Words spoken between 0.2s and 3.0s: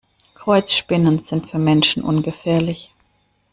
Kreuzspinnen sind für Menschen ungefährlich.